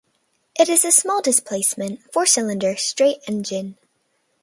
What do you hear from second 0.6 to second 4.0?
is a small-displacement four-cylinder straight engine.